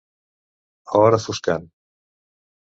A 0.93 1.01
hora 1.01 1.19
foscant. 1.27 1.69